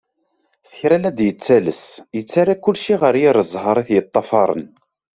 S 0.69 0.71
kra 0.79 0.97
la 1.01 1.11
d-yettales, 1.17 1.81
yettarra 2.15 2.55
kulci 2.63 2.95
ɣer 3.01 3.15
yir 3.21 3.37
ẓẓher 3.51 3.77
i 3.79 3.83
t-yeṭṭafaren. 3.87 4.65